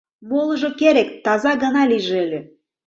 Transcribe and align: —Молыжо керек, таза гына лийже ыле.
—Молыжо 0.29 0.69
керек, 0.79 1.09
таза 1.25 1.51
гына 1.63 1.83
лийже 1.91 2.17
ыле. 2.25 2.39